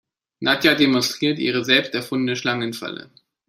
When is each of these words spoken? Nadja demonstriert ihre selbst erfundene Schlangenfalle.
Nadja 0.39 0.73
demonstriert 0.73 1.37
ihre 1.37 1.63
selbst 1.63 1.93
erfundene 1.93 2.35
Schlangenfalle. 2.35 3.11